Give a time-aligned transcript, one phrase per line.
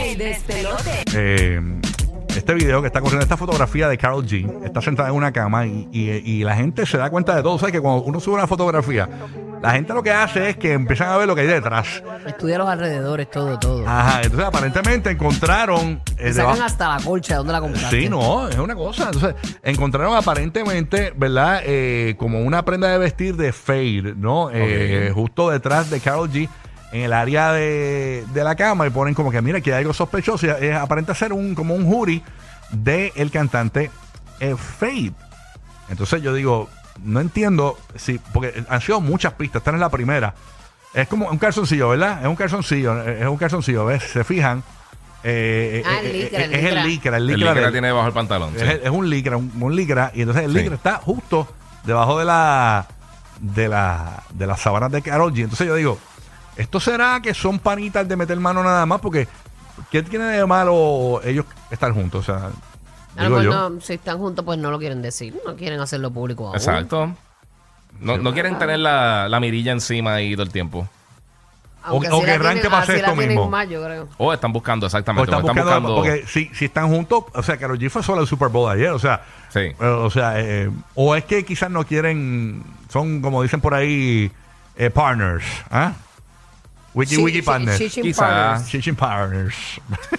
[0.00, 1.04] El despelote.
[1.14, 1.60] eh,
[2.36, 5.66] este video que está corriendo, esta fotografía de Carol G, está sentada en una cama
[5.66, 7.58] y, y- y la gente se da cuenta de todo.
[7.58, 9.08] ¿Sabes que cuando uno sube una fotografía,
[9.62, 12.02] la gente lo que hace es que empiezan a ver lo que hay detrás?
[12.26, 13.88] Estudia los alrededores, todo, todo.
[13.88, 16.02] Ajá, entonces aparentemente encontraron.
[16.18, 18.00] eh, sacan debajo- hasta la colcha, ¿dónde la compraste?
[18.02, 19.04] Sí, no, es una cosa.
[19.12, 21.62] Entonces, encontraron aparentemente, ¿verdad?
[21.64, 24.50] Eh, como una prenda de vestir de Fade, ¿no?
[24.52, 26.50] Eh, justo detrás de Carol G,
[26.92, 29.92] en el área de, de la cama, y ponen como que, mira, que hay algo
[29.94, 30.46] sospechoso.
[30.46, 32.22] Y es, aparenta ser un, como un jury
[32.70, 33.90] del el cantante
[34.40, 35.12] eh, Fade.
[35.88, 36.68] Entonces yo digo,
[37.04, 40.34] no entiendo si, porque han sido muchas pistas, esta no es la primera.
[40.94, 42.20] Es como un calzoncillo, ¿verdad?
[42.22, 44.02] Es un calzoncillo, eh, es un calzoncillo, ¿ves?
[44.02, 44.62] Se fijan.
[45.22, 46.80] eh, Ah, eh, el eh, licra, el es licra.
[46.80, 47.50] el licra, el El licra.
[47.50, 48.50] licra del- tiene debajo el pantalón.
[48.56, 48.64] sí.
[48.64, 50.58] es, es un licra, un, un licra, y entonces el Sí.
[50.58, 51.48] licra está justo
[51.84, 52.86] debajo de la
[53.40, 55.42] de la de las sábanas de Karol G.
[55.42, 55.98] Entonces yo digo,
[56.56, 59.00] ¿esto será que son panitas de meter mano nada más?
[59.00, 59.28] Porque
[59.90, 62.28] ¿qué tiene de malo ellos estar juntos?
[62.28, 62.50] O sea,
[63.16, 65.38] A lo mejor no, si están juntos, pues no lo quieren decir.
[65.46, 66.56] No quieren hacerlo público aún.
[66.56, 67.14] Exacto.
[68.00, 70.86] No, no quieren tener la, la mirilla encima ahí todo el tiempo.
[71.82, 72.36] Aunque O- o que
[72.68, 73.48] pase así la esto mismo.
[73.48, 74.08] más, yo creo.
[74.18, 75.30] O están buscando, O exactamente.
[75.30, 76.16] están o están buscando, buscando.
[76.18, 78.88] porque si, si están juntos, o sea, Karol G fue sola el Super Bowl ayer,
[78.90, 79.60] o sea, Sí.
[79.60, 84.30] eh, o sea, eh, o es que quizás no quieren, son como dicen por ahí,
[84.76, 85.92] eh, partners, ¿ah?
[86.96, 87.78] Wiki Wiki partners.
[87.78, 88.26] Quizá.
[88.26, 88.68] partners.
[88.68, 89.54] Shichin partners.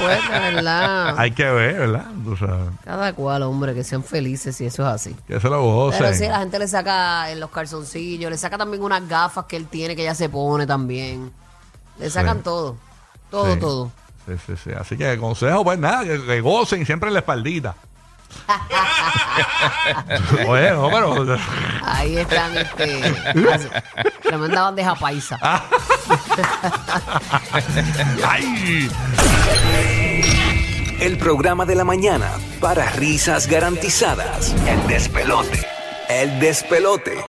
[0.00, 1.14] Puede, de verdad.
[1.18, 2.06] Hay que ver, ¿verdad?
[2.26, 5.16] O sea, Cada cual, hombre, que sean felices si eso es así.
[5.26, 6.00] que se lo gocen.
[6.02, 9.56] Pero sí, la gente le saca en los calzoncillos, le saca también unas gafas que
[9.56, 11.30] él tiene que ella se pone también.
[11.98, 12.42] Le sacan Sí.
[12.44, 12.76] todo.
[13.30, 13.60] Todo, Sí.
[13.60, 13.90] todo.
[14.26, 14.70] Sí, sí, sí.
[14.78, 17.74] Así que consejo, pues nada, que, que gocen siempre en la espaldita.
[20.48, 21.36] Oye, no, pero.
[21.84, 23.14] Ahí están, este.
[24.22, 25.38] tremenda bandeja paisa.
[28.26, 28.88] ¡Ay!
[31.00, 34.52] El programa de la mañana para risas garantizadas.
[34.66, 35.64] El despelote.
[36.08, 37.16] El despelote.